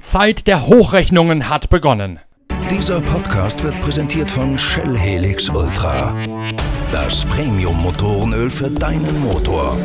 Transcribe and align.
Die 0.00 0.06
Zeit 0.06 0.46
der 0.46 0.66
Hochrechnungen 0.66 1.50
hat 1.50 1.68
begonnen. 1.68 2.20
Dieser 2.70 3.02
Podcast 3.02 3.62
wird 3.62 3.78
präsentiert 3.82 4.30
von 4.30 4.56
Shell 4.56 4.96
Helix 4.96 5.50
Ultra. 5.50 6.14
Das 6.90 7.26
Premium-Motorenöl 7.26 8.48
für 8.48 8.70
deinen 8.70 9.20
Motor. 9.20 9.76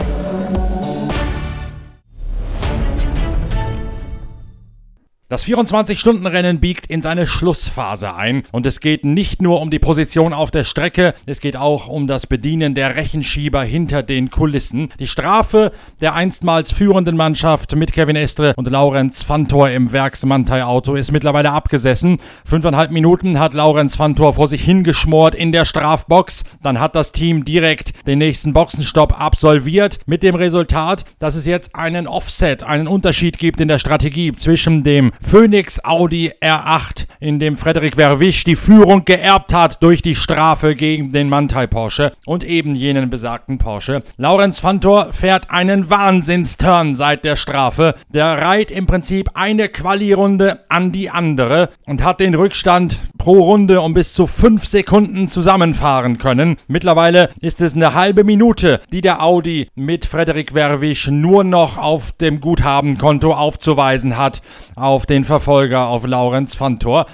Das 5.28 5.44
24-Stunden-Rennen 5.48 6.60
biegt 6.60 6.86
in 6.86 7.02
seine 7.02 7.26
Schlussphase 7.26 8.14
ein 8.14 8.44
und 8.52 8.68
es 8.68 8.80
geht 8.80 9.04
nicht 9.05 9.41
nur 9.41 9.59
um 9.59 9.71
die 9.71 9.80
Position 9.80 10.34
auf 10.36 10.52
der 10.52 10.66
Strecke, 10.66 11.16
es 11.26 11.40
geht 11.40 11.58
auch 11.58 11.88
um 11.88 12.05
das 12.05 12.27
Bedienen 12.27 12.76
der 12.76 12.95
Rechenschieber 12.95 13.64
hinter 13.64 14.03
den 14.03 14.30
Kulissen. 14.30 14.90
Die 15.00 15.08
Strafe 15.08 15.72
der 16.00 16.14
einstmals 16.14 16.72
führenden 16.72 17.17
Mannschaft 17.17 17.76
mit 17.76 17.91
Kevin 17.91 18.16
Estre 18.16 18.53
und 18.55 18.70
Laurenz 18.70 19.23
Fantor 19.23 19.72
im 19.72 19.91
Werksmantei-Auto 19.91 20.94
ist 20.94 21.12
mittlerweile 21.12 21.53
abgesessen. 21.53 22.20
Fünfeinhalb 22.45 22.92
Minuten 22.92 23.39
hat 23.39 23.55
Laurenz 23.55 23.95
Fantor 23.95 24.34
vor 24.36 24.48
sich 24.48 24.64
hingeschmort 24.64 25.34
in 25.34 25.52
der 25.52 25.66
Strafbox. 25.66 26.44
Dann 26.62 26.80
hat 26.80 26.94
das 26.94 27.14
Team 27.14 27.45
direkt 27.45 28.05
den 28.05 28.20
nächsten 28.20 28.53
Boxenstopp 28.53 29.20
absolviert 29.20 29.98
mit 30.05 30.22
dem 30.22 30.36
Resultat, 30.36 31.03
dass 31.17 31.34
es 31.34 31.45
jetzt 31.45 31.73
einen 31.73 32.05
Offset, 32.05 32.62
einen 32.62 32.88
Unterschied 32.88 33.39
gibt 33.39 33.59
in 33.59 33.67
der 33.67 33.80
Strategie 33.80 34.31
zwischen 34.31 34.84
dem 34.84 35.14
Phoenix 35.22 35.84
Audi 35.84 36.32
R8, 36.42 37.05
in 37.20 37.40
dem 37.40 37.58
Frederik 37.58 37.96
Verwisch 37.96 38.44
die 38.44 38.56
Führung 38.56 39.06
geerbt 39.06 39.54
hat 39.54 39.82
durch 39.84 40.02
die 40.02 40.16
Strafe 40.16 40.76
gegen 40.76 41.12
den 41.12 41.30
Mantai 41.30 41.68
Porsche 41.68 42.12
und 42.26 42.44
eben 42.44 42.76
jenen 42.76 43.10
besagten 43.10 43.58
Porsche. 43.58 44.04
Laurenz 44.17 44.59
Fantor 44.59 45.14
fährt 45.14 45.50
einen 45.50 45.89
Wahnsinnsturn 45.89 46.95
seit 46.95 47.23
der 47.26 47.36
Strafe. 47.36 47.95
Der 48.09 48.42
reiht 48.42 48.72
im 48.72 48.86
Prinzip 48.86 49.30
eine 49.34 49.70
Quali-Runde 49.70 50.59
an 50.70 50.92
die 50.92 51.09
andere 51.09 51.70
und 51.86 52.04
hat 52.04 52.20
den 52.20 52.36
Rückstand 52.36 53.00
pro 53.17 53.44
Runde 53.44 53.82
um 53.82 53.94
bis 53.94 54.14
zu 54.14 54.28
fünf 54.28 54.66
Sekunden 54.66 55.28
zusammenfahren 55.28 56.17
können. 56.17 56.58
Mittlerweile 56.67 57.30
ist 57.42 57.61
es 57.61 57.76
eine 57.76 57.94
halbe 57.94 58.23
Minute, 58.23 58.80
die 58.92 59.02
der 59.02 59.23
Audi 59.23 59.67
mit 59.76 60.06
Frederik 60.06 60.52
Verwisch 60.52 61.08
nur 61.08 61.44
noch 61.44 61.78
auf 61.78 62.11
dem 62.11 62.39
Guthabenkonto 62.39 63.34
aufzuweisen 63.34 64.17
hat 64.17 64.42
auf 64.76 65.05
den 65.06 65.23
Verfolger, 65.23 65.88
auf 65.88 66.06
Laurenz 66.06 66.56
Fantor. 66.56 67.06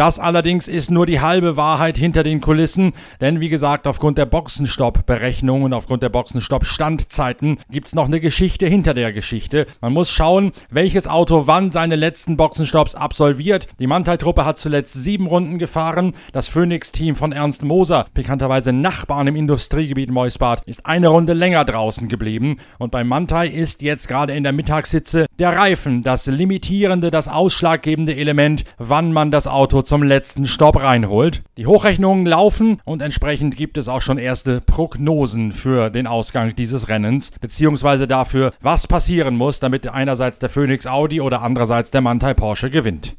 Das 0.00 0.18
allerdings 0.18 0.66
ist 0.66 0.90
nur 0.90 1.04
die 1.04 1.20
halbe 1.20 1.58
Wahrheit 1.58 1.98
hinter 1.98 2.22
den 2.22 2.40
Kulissen, 2.40 2.94
denn 3.20 3.40
wie 3.40 3.50
gesagt, 3.50 3.86
aufgrund 3.86 4.16
der 4.16 4.24
Boxenstopp-Berechnungen 4.24 5.64
und 5.64 5.74
aufgrund 5.74 6.02
der 6.02 6.08
Boxenstopp-Standzeiten 6.08 7.58
gibt 7.70 7.88
es 7.88 7.94
noch 7.94 8.06
eine 8.06 8.18
Geschichte 8.18 8.66
hinter 8.66 8.94
der 8.94 9.12
Geschichte. 9.12 9.66
Man 9.82 9.92
muss 9.92 10.10
schauen, 10.10 10.52
welches 10.70 11.06
Auto 11.06 11.46
wann 11.46 11.70
seine 11.70 11.96
letzten 11.96 12.38
Boxenstopps 12.38 12.94
absolviert. 12.94 13.68
Die 13.78 13.86
Mantai-Truppe 13.86 14.46
hat 14.46 14.56
zuletzt 14.56 14.94
sieben 14.94 15.26
Runden 15.26 15.58
gefahren. 15.58 16.14
Das 16.32 16.48
Phoenix-Team 16.48 17.14
von 17.14 17.32
Ernst 17.32 17.62
Moser, 17.62 18.06
bekannterweise 18.14 18.72
Nachbarn 18.72 19.26
im 19.26 19.36
Industriegebiet 19.36 20.10
Meusbad, 20.10 20.62
ist 20.66 20.86
eine 20.86 21.08
Runde 21.08 21.34
länger 21.34 21.66
draußen 21.66 22.08
geblieben. 22.08 22.56
Und 22.78 22.90
bei 22.90 23.04
Mantai 23.04 23.48
ist 23.48 23.82
jetzt 23.82 24.08
gerade 24.08 24.32
in 24.32 24.44
der 24.44 24.54
Mittagssitze 24.54 25.26
der 25.38 25.54
Reifen 25.58 26.02
das 26.02 26.24
limitierende, 26.24 27.10
das 27.10 27.28
ausschlaggebende 27.28 28.16
Element, 28.16 28.64
wann 28.78 29.12
man 29.12 29.30
das 29.30 29.46
Auto 29.46 29.82
zum 29.90 30.04
letzten 30.04 30.46
Stopp 30.46 30.80
reinholt. 30.80 31.42
Die 31.56 31.66
Hochrechnungen 31.66 32.24
laufen 32.24 32.80
und 32.84 33.02
entsprechend 33.02 33.56
gibt 33.56 33.76
es 33.76 33.88
auch 33.88 34.02
schon 34.02 34.18
erste 34.18 34.60
Prognosen 34.60 35.50
für 35.50 35.90
den 35.90 36.06
Ausgang 36.06 36.54
dieses 36.54 36.88
Rennens, 36.88 37.32
beziehungsweise 37.40 38.06
dafür, 38.06 38.52
was 38.60 38.86
passieren 38.86 39.34
muss, 39.34 39.58
damit 39.58 39.88
einerseits 39.88 40.38
der 40.38 40.48
Phoenix 40.48 40.86
Audi 40.86 41.20
oder 41.20 41.42
andererseits 41.42 41.90
der 41.90 42.02
Mantai 42.02 42.34
Porsche 42.34 42.70
gewinnt. 42.70 43.16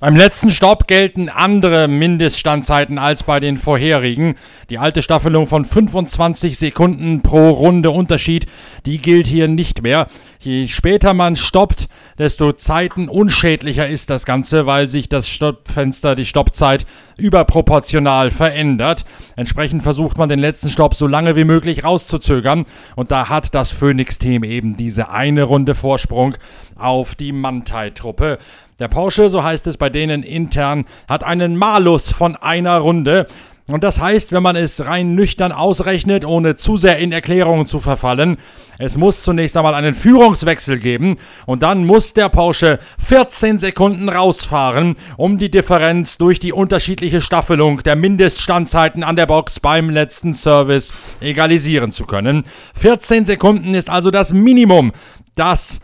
Beim 0.00 0.14
letzten 0.14 0.52
Stopp 0.52 0.86
gelten 0.86 1.28
andere 1.28 1.88
Mindeststandzeiten 1.88 2.98
als 2.98 3.24
bei 3.24 3.40
den 3.40 3.56
vorherigen. 3.56 4.36
Die 4.70 4.78
alte 4.78 5.02
Staffelung 5.02 5.48
von 5.48 5.64
25 5.64 6.56
Sekunden 6.56 7.22
pro 7.22 7.50
Runde 7.50 7.90
Unterschied, 7.90 8.46
die 8.86 8.98
gilt 8.98 9.26
hier 9.26 9.48
nicht 9.48 9.82
mehr. 9.82 10.06
Je 10.38 10.68
später 10.68 11.14
man 11.14 11.34
stoppt, 11.34 11.88
desto 12.16 12.52
zeitenunschädlicher 12.52 13.88
ist 13.88 14.08
das 14.08 14.24
Ganze, 14.24 14.66
weil 14.66 14.88
sich 14.88 15.08
das 15.08 15.28
Stoppfenster, 15.28 16.14
die 16.14 16.26
Stoppzeit 16.26 16.86
überproportional 17.16 18.30
verändert. 18.30 19.04
Entsprechend 19.34 19.82
versucht 19.82 20.16
man 20.16 20.28
den 20.28 20.38
letzten 20.38 20.68
Stopp 20.68 20.94
so 20.94 21.08
lange 21.08 21.34
wie 21.34 21.42
möglich 21.42 21.82
rauszuzögern 21.82 22.66
und 22.94 23.10
da 23.10 23.28
hat 23.28 23.52
das 23.52 23.72
Phoenix-Team 23.72 24.44
eben 24.44 24.76
diese 24.76 25.08
eine 25.08 25.42
Runde 25.42 25.74
Vorsprung 25.74 26.36
auf 26.76 27.16
die 27.16 27.32
Mantai-Truppe. 27.32 28.38
Der 28.78 28.86
Porsche, 28.86 29.28
so 29.28 29.42
heißt 29.42 29.66
es 29.66 29.76
bei 29.76 29.90
denen 29.90 30.22
intern, 30.22 30.84
hat 31.08 31.24
einen 31.24 31.56
Malus 31.56 32.10
von 32.10 32.36
einer 32.36 32.78
Runde. 32.78 33.26
Und 33.66 33.82
das 33.82 34.00
heißt, 34.00 34.30
wenn 34.30 34.42
man 34.42 34.54
es 34.54 34.86
rein 34.86 35.16
nüchtern 35.16 35.50
ausrechnet, 35.50 36.24
ohne 36.24 36.54
zu 36.54 36.76
sehr 36.76 36.98
in 36.98 37.10
Erklärungen 37.10 37.66
zu 37.66 37.80
verfallen, 37.80 38.38
es 38.78 38.96
muss 38.96 39.22
zunächst 39.24 39.56
einmal 39.56 39.74
einen 39.74 39.94
Führungswechsel 39.94 40.78
geben 40.78 41.16
und 41.44 41.64
dann 41.64 41.84
muss 41.84 42.14
der 42.14 42.28
Porsche 42.28 42.78
14 42.98 43.58
Sekunden 43.58 44.08
rausfahren, 44.08 44.94
um 45.16 45.38
die 45.38 45.50
Differenz 45.50 46.16
durch 46.16 46.38
die 46.38 46.52
unterschiedliche 46.52 47.20
Staffelung 47.20 47.82
der 47.82 47.96
Mindeststandzeiten 47.96 49.02
an 49.02 49.16
der 49.16 49.26
Box 49.26 49.58
beim 49.58 49.90
letzten 49.90 50.34
Service 50.34 50.92
egalisieren 51.20 51.90
zu 51.90 52.06
können. 52.06 52.44
14 52.74 53.24
Sekunden 53.24 53.74
ist 53.74 53.90
also 53.90 54.12
das 54.12 54.32
Minimum, 54.32 54.92
das 55.34 55.80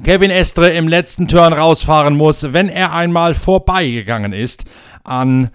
Kevin 0.00 0.30
Estre 0.30 0.70
im 0.70 0.88
letzten 0.88 1.28
Turn 1.28 1.52
rausfahren 1.52 2.16
muss, 2.16 2.52
wenn 2.52 2.68
er 2.68 2.92
einmal 2.92 3.34
vorbeigegangen 3.34 4.32
ist 4.32 4.64
an 5.04 5.50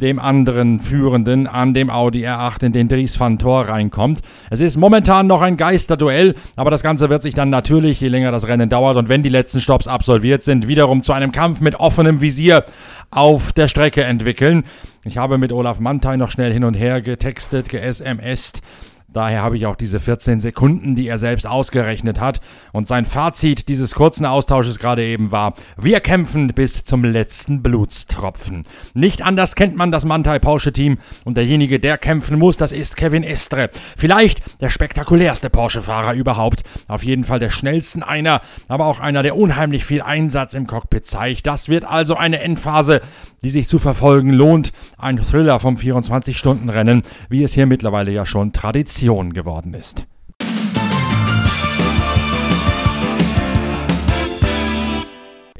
dem 0.00 0.18
anderen 0.18 0.80
Führenden, 0.80 1.46
an 1.46 1.74
dem 1.74 1.90
Audi 1.90 2.26
R8, 2.26 2.64
in 2.64 2.72
den 2.72 2.88
Dries 2.88 3.20
van 3.20 3.38
Tor 3.38 3.68
reinkommt. 3.68 4.22
Es 4.50 4.60
ist 4.60 4.76
momentan 4.76 5.28
noch 5.28 5.42
ein 5.42 5.56
Geisterduell, 5.56 6.34
aber 6.56 6.70
das 6.70 6.82
Ganze 6.82 7.10
wird 7.10 7.22
sich 7.22 7.34
dann 7.34 7.50
natürlich, 7.50 8.00
je 8.00 8.08
länger 8.08 8.32
das 8.32 8.48
Rennen 8.48 8.68
dauert 8.68 8.96
und 8.96 9.08
wenn 9.08 9.22
die 9.22 9.28
letzten 9.28 9.60
Stops 9.60 9.86
absolviert 9.86 10.42
sind, 10.42 10.66
wiederum 10.66 11.02
zu 11.02 11.12
einem 11.12 11.30
Kampf 11.30 11.60
mit 11.60 11.76
offenem 11.76 12.20
Visier 12.20 12.64
auf 13.10 13.52
der 13.52 13.68
Strecke 13.68 14.02
entwickeln. 14.02 14.64
Ich 15.04 15.18
habe 15.18 15.38
mit 15.38 15.52
Olaf 15.52 15.78
Mantei 15.78 16.16
noch 16.16 16.30
schnell 16.30 16.52
hin 16.52 16.64
und 16.64 16.74
her 16.74 17.00
getextet, 17.00 17.68
ge-SMSt 17.68 18.62
Daher 19.14 19.42
habe 19.42 19.56
ich 19.56 19.64
auch 19.66 19.76
diese 19.76 20.00
14 20.00 20.40
Sekunden, 20.40 20.96
die 20.96 21.06
er 21.06 21.18
selbst 21.18 21.46
ausgerechnet 21.46 22.20
hat. 22.20 22.40
Und 22.72 22.88
sein 22.88 23.06
Fazit 23.06 23.68
dieses 23.68 23.94
kurzen 23.94 24.26
Austausches 24.26 24.80
gerade 24.80 25.04
eben 25.04 25.30
war, 25.30 25.54
wir 25.76 26.00
kämpfen 26.00 26.48
bis 26.48 26.84
zum 26.84 27.04
letzten 27.04 27.62
Blutstropfen. 27.62 28.64
Nicht 28.92 29.22
anders 29.22 29.54
kennt 29.54 29.76
man 29.76 29.92
das 29.92 30.04
Mantai 30.04 30.40
Porsche 30.40 30.72
Team 30.72 30.98
und 31.24 31.36
derjenige, 31.36 31.78
der 31.78 31.96
kämpfen 31.96 32.40
muss, 32.40 32.56
das 32.56 32.72
ist 32.72 32.96
Kevin 32.96 33.22
Estre. 33.22 33.70
Vielleicht 33.96 34.42
der 34.60 34.70
spektakulärste 34.70 35.48
Porsche-Fahrer 35.48 36.14
überhaupt. 36.14 36.64
Auf 36.88 37.04
jeden 37.04 37.22
Fall 37.22 37.38
der 37.38 37.50
schnellsten 37.50 38.02
einer, 38.02 38.40
aber 38.66 38.86
auch 38.86 38.98
einer, 38.98 39.22
der 39.22 39.36
unheimlich 39.36 39.84
viel 39.84 40.02
Einsatz 40.02 40.54
im 40.54 40.66
Cockpit 40.66 41.06
zeigt. 41.06 41.46
Das 41.46 41.68
wird 41.68 41.84
also 41.84 42.16
eine 42.16 42.40
Endphase, 42.40 43.00
die 43.44 43.50
sich 43.50 43.68
zu 43.68 43.78
verfolgen 43.78 44.30
lohnt. 44.30 44.72
Ein 44.98 45.18
Thriller 45.18 45.60
vom 45.60 45.76
24-Stunden-Rennen, 45.76 47.02
wie 47.28 47.44
es 47.44 47.52
hier 47.52 47.66
mittlerweile 47.66 48.10
ja 48.10 48.26
schon 48.26 48.52
Tradition 48.52 49.32
geworden 49.32 49.74
ist. 49.74 50.06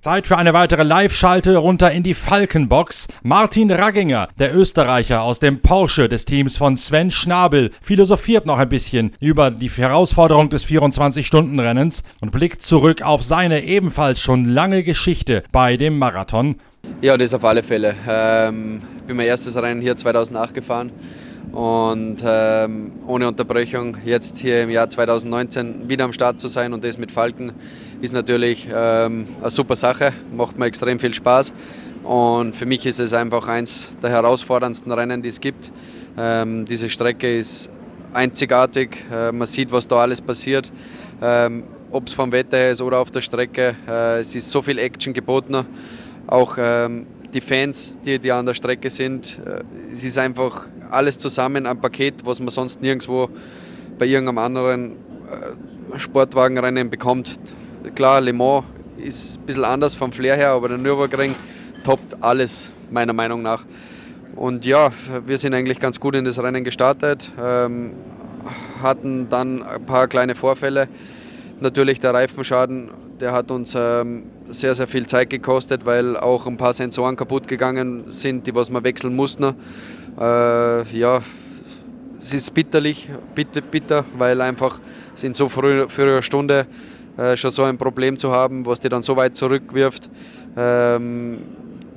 Zeit 0.05 0.27
für 0.27 0.37
eine 0.37 0.53
weitere 0.53 0.83
Live-Schalte 0.83 1.57
runter 1.57 1.91
in 1.91 2.03
die 2.03 2.13
Falkenbox. 2.13 3.09
Martin 3.23 3.71
Ragginger, 3.71 4.29
der 4.39 4.55
Österreicher 4.55 5.23
aus 5.23 5.39
dem 5.39 5.63
Porsche 5.63 6.11
des 6.11 6.27
Teams 6.27 6.59
von 6.59 6.77
Sven 6.77 7.11
Schnabel, 7.11 7.71
philosophiert 7.81 8.45
noch 8.45 8.59
ein 8.59 8.69
bisschen 8.69 9.15
über 9.21 9.51
die 9.51 9.71
Herausforderung 9.71 10.51
des 10.51 10.67
24-Stunden-Rennens 10.67 12.03
und 12.21 12.33
blickt 12.33 12.61
zurück 12.61 13.01
auf 13.01 13.23
seine 13.23 13.65
ebenfalls 13.65 14.21
schon 14.21 14.45
lange 14.45 14.83
Geschichte 14.83 15.43
bei 15.53 15.79
dem 15.79 15.99
Marathon. 15.99 16.57
Ja, 17.01 17.17
das 17.17 17.35
auf 17.35 17.45
alle 17.45 17.63
Fälle. 17.63 17.95
Ähm, 18.09 18.81
bin 19.07 19.17
mein 19.17 19.27
erstes 19.27 19.57
Rennen 19.57 19.81
hier 19.81 19.97
2008 19.97 20.55
gefahren 20.55 20.91
und 21.53 22.17
ähm, 22.25 22.93
ohne 23.07 23.29
Unterbrechung 23.29 23.97
jetzt 24.05 24.39
hier 24.39 24.63
im 24.63 24.71
Jahr 24.71 24.89
2019 24.89 25.89
wieder 25.89 26.05
am 26.05 26.13
Start 26.13 26.41
zu 26.41 26.49
sein 26.49 26.73
und 26.73 26.83
das 26.83 26.99
mit 26.99 27.13
Falken 27.13 27.53
ist 28.01 28.15
natürlich 28.15 28.67
ähm, 28.75 29.29
eine 29.41 29.51
super 29.51 29.77
Sache, 29.77 30.13
macht 30.35 30.59
mir 30.59 30.67
extrem 30.67 30.99
viel 30.99 31.15
Spaß 31.15 31.53
und 32.03 32.57
für 32.57 32.67
mich 32.67 32.87
ist 32.87 33.01
es 33.01 33.13
einfach 33.13 33.47
eins 33.49 33.97
der 34.03 34.11
herausforderndsten 34.11 34.91
Rennen, 34.91 35.23
die 35.23 35.29
es 35.29 35.41
gibt. 35.41 35.71
Ähm, 36.17 36.65
diese 36.65 36.89
Strecke 36.89 37.37
ist 37.37 37.71
einzigartig, 38.13 39.05
äh, 39.13 39.31
man 39.31 39.47
sieht, 39.47 39.71
was 39.71 39.87
da 39.87 39.97
alles 39.97 40.21
passiert. 40.23 40.73
Ähm, 41.23 41.65
Ob 41.91 42.09
es 42.09 42.15
vom 42.15 42.33
Wetter 42.33 42.57
her 42.57 42.71
ist 42.71 42.81
oder 42.81 42.99
auf 42.99 43.11
der 43.11 43.21
Strecke, 43.21 43.77
äh, 43.87 44.21
es 44.21 44.35
ist 44.35 44.51
so 44.51 44.63
viel 44.63 44.79
Action 44.79 45.13
geboten 45.13 45.55
auch 46.27 46.57
ähm, 46.59 47.07
die 47.33 47.41
Fans, 47.41 47.99
die, 48.05 48.19
die 48.19 48.33
an 48.33 48.47
der 48.47 48.55
Strecke 48.55 48.91
sind. 48.91 49.39
Äh, 49.45 49.63
es 49.93 50.05
ist 50.05 50.19
einfach 50.19 50.67
alles 50.91 51.19
zusammen 51.19 51.67
ein 51.67 51.81
Paket, 51.81 52.25
was 52.25 52.41
man 52.41 52.49
sonst 52.49 52.81
nirgendwo 52.81 53.29
bei 53.99 54.07
irgendeinem 54.07 54.39
anderen 54.39 54.97
Sportwagenrennen 55.97 56.91
bekommt. 56.91 57.35
Klar, 57.95 58.21
Le 58.21 58.33
Mans 58.33 58.65
ist 58.97 59.39
ein 59.39 59.47
bisschen 59.47 59.65
anders 59.65 59.95
vom 59.95 60.13
Flair 60.13 60.37
her, 60.37 60.51
aber 60.51 60.69
der 60.69 60.79
Nürburgring 60.79 61.35
toppt 61.83 62.23
alles, 62.23 62.71
meiner 62.91 63.13
Meinung 63.13 63.43
nach. 63.43 63.65
Und 64.35 64.65
ja, 64.65 64.91
wir 65.27 65.39
sind 65.39 65.55
eigentlich 65.55 65.79
ganz 65.79 66.01
gut 66.01 66.17
in 66.17 66.25
das 66.25 66.43
Rennen 66.43 66.65
gestartet, 66.65 67.31
ähm, 67.41 67.93
hatten 68.83 69.29
dann 69.29 69.63
ein 69.63 69.85
paar 69.85 70.09
kleine 70.09 70.35
Vorfälle. 70.35 70.89
Natürlich 71.61 72.01
der 72.01 72.15
Reifenschaden, 72.15 72.91
der 73.25 73.33
hat 73.33 73.51
uns 73.51 73.75
ähm, 73.75 74.25
sehr, 74.51 74.75
sehr 74.75 74.87
viel 74.87 75.07
Zeit 75.07 75.31
gekostet, 75.31 75.87
weil 75.87 76.15
auch 76.15 76.47
ein 76.47 76.59
paar 76.59 76.75
Sensoren 76.75 77.17
kaputt 77.17 77.49
gegangen 77.49 78.05
sind, 78.13 78.47
die 78.47 78.55
was 78.55 78.69
wir 78.69 78.85
wechseln 78.85 79.17
mussten. 79.17 79.55
Äh, 80.21 80.83
ja, 80.95 81.21
es 82.19 82.35
ist 82.35 82.53
bitterlich, 82.53 83.09
bitter, 83.35 83.63
bitter, 83.63 84.05
weil 84.19 84.43
einfach 84.43 84.79
in 85.23 85.33
so 85.33 85.49
früher, 85.49 85.89
früher 85.89 86.21
Stunde 86.21 86.67
äh, 87.17 87.35
schon 87.35 87.51
so 87.51 87.63
ein 87.63 87.79
Problem 87.79 88.19
zu 88.19 88.31
haben, 88.31 88.67
was 88.67 88.81
dir 88.81 88.91
dann 88.91 89.01
so 89.01 89.17
weit 89.17 89.35
zurückwirft, 89.37 90.11
ähm, 90.59 91.39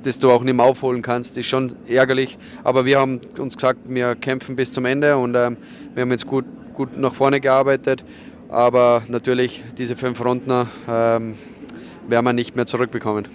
dass 0.02 0.18
du 0.18 0.30
auch 0.30 0.42
nicht 0.42 0.56
mehr 0.56 0.64
aufholen 0.64 1.02
kannst, 1.02 1.36
ist 1.36 1.48
schon 1.48 1.74
ärgerlich. 1.86 2.38
Aber 2.64 2.86
wir 2.86 3.00
haben 3.00 3.20
uns 3.36 3.54
gesagt, 3.54 3.80
wir 3.86 4.14
kämpfen 4.14 4.56
bis 4.56 4.72
zum 4.72 4.86
Ende 4.86 5.14
und 5.18 5.34
ähm, 5.34 5.58
wir 5.92 6.04
haben 6.04 6.10
jetzt 6.10 6.26
gut, 6.26 6.46
gut 6.72 6.96
nach 6.96 7.12
vorne 7.12 7.38
gearbeitet. 7.38 8.02
Aber 8.48 9.02
natürlich, 9.08 9.62
diese 9.76 9.94
fünf 9.94 10.24
Runden 10.24 10.68
ähm, 10.88 11.34
werden 12.08 12.24
wir 12.24 12.32
nicht 12.32 12.56
mehr 12.56 12.66
zurückbekommen. 12.66 13.28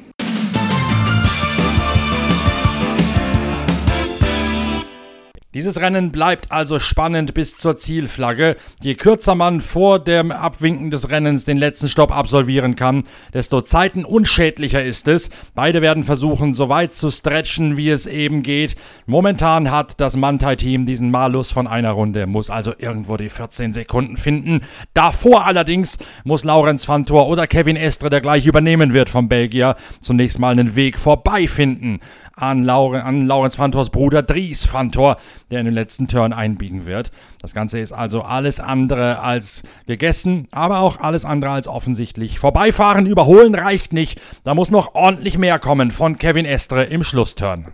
Dieses 5.53 5.79
Rennen 5.79 6.11
bleibt 6.11 6.51
also 6.51 6.79
spannend 6.79 7.35
bis 7.35 7.55
zur 7.57 7.77
Zielflagge. 7.77 8.55
Je 8.81 8.95
kürzer 8.95 9.35
man 9.35 9.61
vor 9.61 9.99
dem 9.99 10.31
Abwinken 10.31 10.89
des 10.89 11.11
Rennens 11.11 11.45
den 11.45 11.57
letzten 11.57 11.89
Stopp 11.89 12.11
absolvieren 12.11 12.75
kann, 12.75 13.03
desto 13.35 13.61
zeitenunschädlicher 13.61 14.83
ist 14.83 15.07
es. 15.07 15.29
Beide 15.53 15.83
werden 15.83 16.03
versuchen, 16.03 16.55
so 16.55 16.69
weit 16.69 16.91
zu 16.91 17.11
stretchen, 17.11 17.77
wie 17.77 17.91
es 17.91 18.07
eben 18.07 18.41
geht. 18.41 18.75
Momentan 19.05 19.69
hat 19.69 20.01
das 20.01 20.15
Mantai-Team 20.15 20.87
diesen 20.87 21.11
Malus 21.11 21.51
von 21.51 21.67
einer 21.67 21.91
Runde, 21.91 22.25
muss 22.25 22.49
also 22.49 22.73
irgendwo 22.75 23.17
die 23.17 23.29
14 23.29 23.73
Sekunden 23.73 24.17
finden. 24.17 24.61
Davor 24.95 25.45
allerdings 25.45 25.99
muss 26.23 26.43
Laurenz 26.45 26.83
Fantor 26.83 27.27
oder 27.27 27.45
Kevin 27.45 27.75
Estre, 27.75 28.09
der 28.09 28.21
gleich 28.21 28.47
übernehmen 28.47 28.93
wird 28.93 29.11
vom 29.11 29.29
Belgier, 29.29 29.75
zunächst 30.01 30.39
mal 30.39 30.53
einen 30.53 30.75
Weg 30.75 30.97
vorbeifinden 30.97 31.99
an, 32.35 32.63
Laure, 32.63 33.03
an 33.03 33.27
Laurenz 33.27 33.55
Fantors 33.55 33.89
Bruder 33.89 34.23
Dries 34.23 34.65
Fantor, 34.65 35.17
der 35.53 35.59
in 35.59 35.65
den 35.65 35.75
letzten 35.75 36.07
Turn 36.07 36.33
einbiegen 36.33 36.87
wird. 36.87 37.11
Das 37.41 37.53
Ganze 37.53 37.79
ist 37.79 37.91
also 37.91 38.23
alles 38.23 38.59
andere 38.59 39.19
als 39.19 39.61
gegessen, 39.85 40.47
aber 40.51 40.79
auch 40.79 40.99
alles 40.99 41.25
andere 41.25 41.51
als 41.51 41.67
offensichtlich. 41.67 42.39
Vorbeifahren, 42.39 43.05
überholen 43.05 43.53
reicht 43.53 43.93
nicht. 43.93 44.19
Da 44.43 44.55
muss 44.55 44.71
noch 44.71 44.95
ordentlich 44.95 45.37
mehr 45.37 45.59
kommen 45.59 45.91
von 45.91 46.17
Kevin 46.17 46.45
Estre 46.45 46.83
im 46.85 47.03
Schlussturn. 47.03 47.67